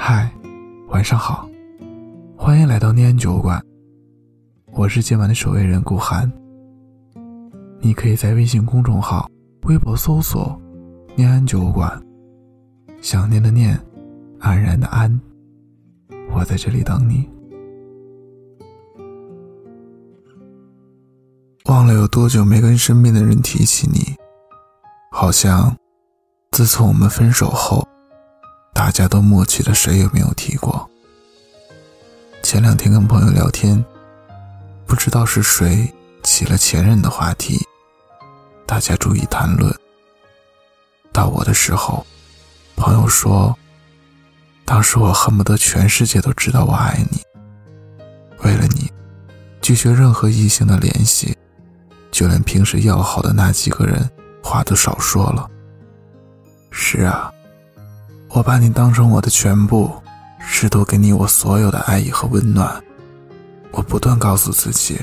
[0.00, 0.32] 嗨，
[0.90, 1.46] 晚上好，
[2.36, 3.60] 欢迎来到念安酒馆。
[4.72, 6.30] 我是今晚的守卫人顾寒。
[7.80, 9.28] 你可以在微信公众号、
[9.64, 10.58] 微博搜索
[11.16, 12.00] “念安酒馆”，
[13.02, 13.76] 想念的念，
[14.38, 15.20] 安然的安，
[16.32, 17.28] 我在这里等你。
[21.66, 24.16] 忘了有多久没跟身边的人提起你，
[25.10, 25.76] 好像
[26.52, 27.86] 自从我们分手后。
[28.98, 30.90] 大家都默契的，谁也没有提过。
[32.42, 33.84] 前两天跟朋友聊天，
[34.86, 35.88] 不知道是谁
[36.24, 37.64] 起了前任的话题，
[38.66, 39.72] 大家注意谈论。
[41.12, 42.04] 到我的时候，
[42.74, 43.56] 朋友说，
[44.64, 47.22] 当时我恨不得全世界都知道我爱你。
[48.42, 48.90] 为了你，
[49.62, 51.38] 拒绝任何异性的联系，
[52.10, 54.10] 就连平时要好的那几个人，
[54.42, 55.48] 话都少说了。
[56.72, 57.32] 是啊。
[58.30, 59.90] 我把你当成我的全部，
[60.38, 62.82] 试图给你我所有的爱意和温暖。
[63.70, 65.00] 我不断告诉自己，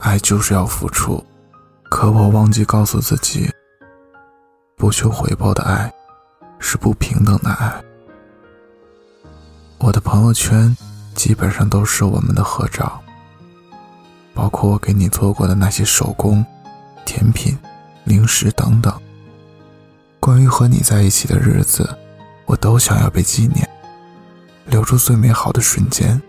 [0.00, 1.24] 爱就是要付出，
[1.88, 3.48] 可我忘记告诉自己，
[4.76, 5.92] 不求回报的爱，
[6.58, 7.72] 是不平等的爱。
[9.78, 10.76] 我的朋友圈
[11.14, 13.00] 基本上都是我们的合照，
[14.34, 16.44] 包括我给你做过的那些手工、
[17.04, 17.56] 甜品、
[18.04, 18.92] 零食等等。
[20.18, 21.96] 关于和你在一起的日子。
[22.48, 23.68] 我都想要被纪念，
[24.64, 26.20] 留住最美好的瞬间。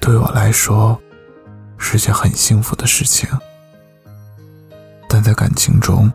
[0.00, 0.98] 对我来说，
[1.76, 3.28] 是件很幸福的事情。
[5.06, 6.10] 但在感情中，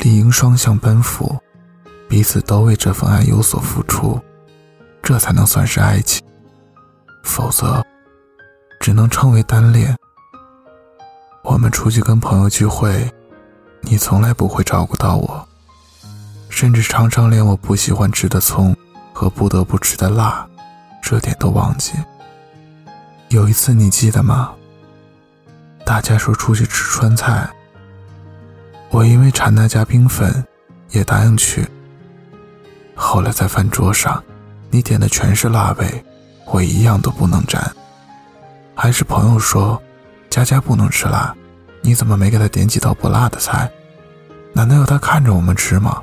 [0.00, 1.34] 理应双向奔赴，
[2.06, 4.20] 彼此都为这份爱有所付出，
[5.02, 6.22] 这才能算是爱情。
[7.24, 7.82] 否则，
[8.78, 9.96] 只能称为单恋。
[11.44, 13.10] 我们出去跟朋友聚会，
[13.80, 15.48] 你从来不会照顾到我。
[16.62, 18.72] 甚至常常连我不喜欢吃的葱
[19.12, 20.46] 和不得不吃的辣，
[21.02, 21.92] 这点都忘记。
[23.30, 24.52] 有一次你记得吗？
[25.84, 27.50] 大家说出去吃川菜，
[28.90, 30.46] 我因为馋那家冰粉，
[30.90, 31.66] 也答应去。
[32.94, 34.22] 后来在饭桌上，
[34.70, 36.04] 你点的全是辣味，
[36.46, 37.60] 我一样都不能沾。
[38.72, 39.82] 还是朋友说，
[40.30, 41.34] 佳佳不能吃辣，
[41.80, 43.68] 你怎么没给他点几道不辣的菜？
[44.52, 46.00] 难道要他看着我们吃吗？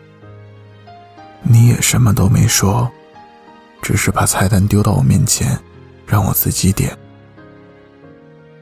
[1.41, 2.89] 你也什么都没说，
[3.81, 5.57] 只是把菜单丢到我面前，
[6.05, 6.97] 让我自己点。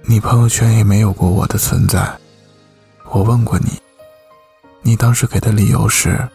[0.04, 2.18] 你朋友圈也没有过我的存在。
[3.10, 3.82] 我问过你，
[4.82, 6.28] 你当时给的理由是：“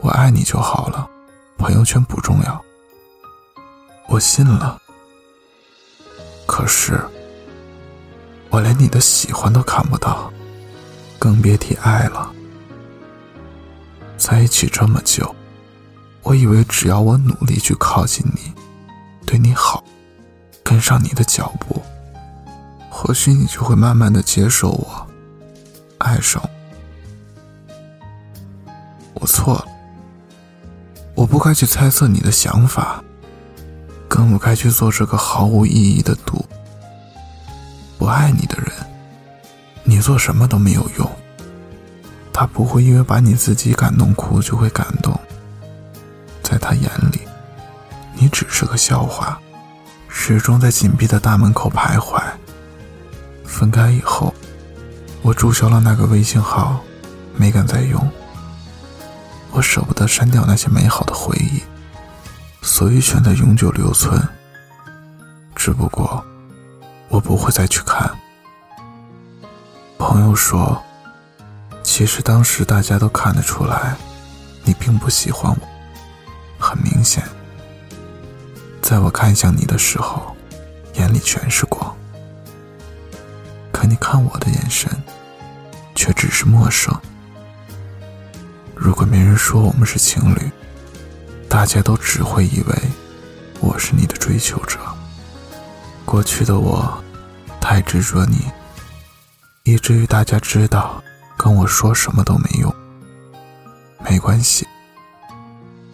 [0.00, 1.08] 我爱你就好了，
[1.58, 2.64] 朋友圈不重要。”
[4.08, 4.80] 我信了。
[6.46, 6.98] 可是，
[8.48, 10.32] 我连你的喜欢都看不到，
[11.18, 12.32] 更别提爱了。
[14.18, 15.34] 在一起这么久，
[16.22, 18.52] 我以为只要我努力去靠近你，
[19.24, 19.82] 对你好，
[20.62, 21.80] 跟上你的脚步，
[22.90, 25.06] 或许你就会慢慢的接受我，
[25.98, 26.50] 爱上我。
[29.20, 29.64] 我错了，
[31.14, 33.02] 我不该去猜测你的想法，
[34.08, 36.44] 更不该去做这个毫无意义的赌。
[37.98, 38.72] 不爱你的人，
[39.84, 41.10] 你做什么都没有用。
[42.38, 45.12] 他不会因为把你自己感动哭就会感动，
[46.40, 47.22] 在他眼里，
[48.14, 49.40] 你只是个笑话，
[50.06, 52.22] 始终在紧闭的大门口徘徊。
[53.44, 54.32] 分开以后，
[55.20, 56.78] 我注销了那个微信号，
[57.34, 58.08] 没敢再用。
[59.50, 61.60] 我舍不得删掉那些美好的回忆，
[62.62, 64.16] 所以选择永久留存。
[65.56, 66.24] 只不过，
[67.08, 68.08] 我不会再去看。
[69.98, 70.80] 朋友说。
[71.90, 73.96] 其实当时大家都看得出来，
[74.62, 75.68] 你并不喜欢我。
[76.58, 77.24] 很明显，
[78.82, 80.36] 在我看向你的时候，
[80.96, 81.96] 眼里全是光。
[83.72, 84.88] 可你看我的眼神，
[85.94, 86.94] 却只是陌生。
[88.76, 90.50] 如果没人说我们是情侣，
[91.48, 92.74] 大家都只会以为
[93.60, 94.78] 我是你的追求者。
[96.04, 97.02] 过去的我，
[97.62, 98.44] 太执着你，
[99.64, 101.02] 以至于大家知道。
[101.38, 102.74] 跟我说什么都没用，
[104.04, 104.66] 没关系。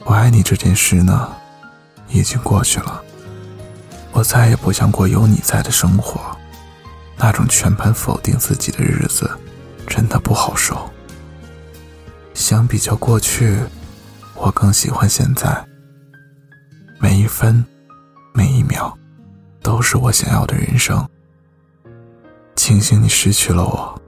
[0.05, 1.31] 我爱你这件事呢，
[2.08, 3.02] 已经过去了。
[4.12, 6.35] 我再也不想过有你在的生活，
[7.19, 9.31] 那种全盘否定自己的日子，
[9.87, 10.91] 真的不好受。
[12.32, 13.58] 相比较过去，
[14.35, 15.64] 我更喜欢现在。
[16.99, 17.62] 每一分，
[18.32, 18.97] 每一秒，
[19.62, 21.06] 都是我想要的人生。
[22.56, 24.00] 庆幸你失去了我。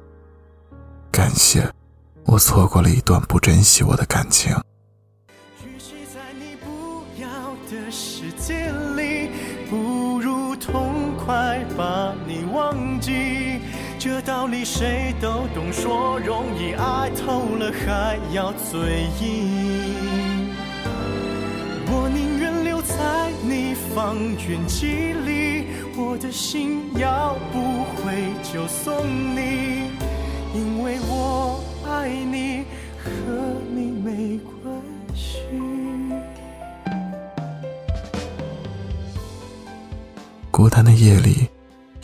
[1.17, 1.67] 感谢
[2.27, 4.55] 我错过了一段不珍惜我的感情。
[5.65, 7.27] 与其在你不要
[7.71, 9.31] 的世界里
[9.71, 13.61] 不如痛快把你忘记。
[13.99, 20.55] 这道理谁都懂说容易爱透了还要嘴硬
[21.87, 25.65] 我宁愿留在你方圆几里
[25.97, 28.95] 我的心要不回就送
[29.35, 29.95] 你
[30.56, 32.64] 因为我爱你，
[32.97, 33.11] 和
[33.75, 34.82] 你没关
[35.14, 35.43] 系。
[40.50, 41.47] 孤单的夜里，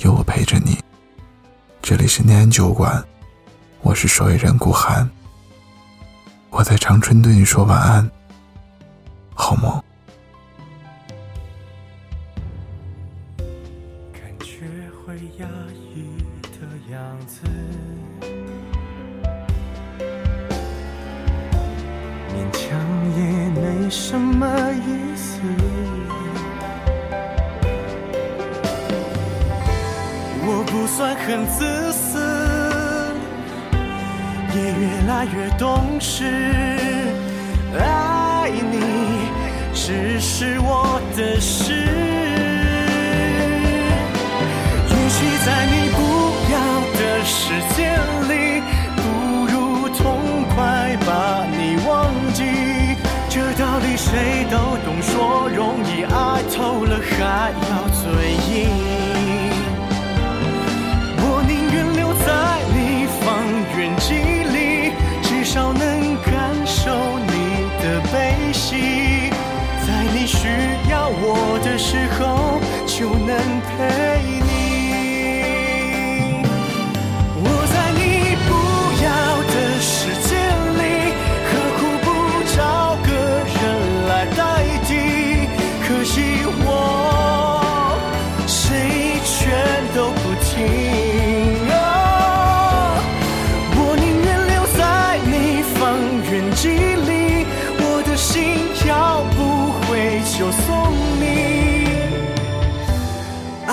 [0.00, 0.78] 有我陪着你。
[1.80, 3.02] 这里是念安酒馆，
[3.80, 5.08] 我是守夜人顾寒。
[6.50, 8.10] 我在长春对你说晚安，
[9.32, 9.82] 好梦。
[23.94, 25.38] 什么意思。
[30.44, 32.18] 我不算很自私，
[34.56, 36.24] 也越来越懂事。
[37.78, 39.28] 爱你
[39.74, 41.38] 只是我的
[54.04, 58.02] 谁都懂，说容易，爱透了还要嘴
[58.50, 58.52] 硬。
[61.18, 62.26] 我宁愿留在
[62.74, 63.24] 你方
[63.78, 64.10] 圆几
[64.50, 65.80] 里，至少能
[66.24, 66.30] 感
[66.66, 66.82] 受
[67.28, 67.32] 你
[67.80, 69.30] 的悲喜，
[69.86, 70.48] 在你需
[70.90, 73.30] 要我的时候就能
[73.70, 74.41] 陪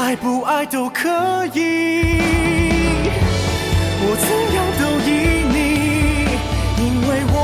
[0.10, 1.08] 爱不爱都可
[1.54, 2.18] 以。
[4.02, 5.08] 我怎样都依
[5.54, 5.56] 你，
[6.82, 7.38] 因为我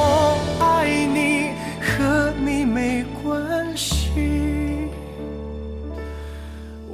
[0.59, 0.65] 爱
[1.05, 4.89] 你，和你没关系。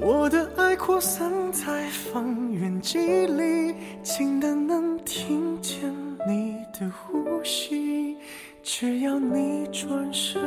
[0.01, 5.89] 我的爱扩散在方圆几里，近的能听见
[6.27, 8.17] 你的呼吸。
[8.61, 10.41] 只要你转身，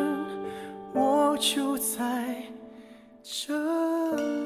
[0.92, 1.96] 我就在
[3.22, 3.54] 这
[4.16, 4.43] 里。